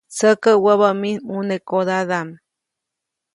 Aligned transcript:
Tsäkä 0.15 0.51
wäbä 0.63 0.89
mij 1.01 1.17
ʼmunekodadaʼm. 1.25 2.29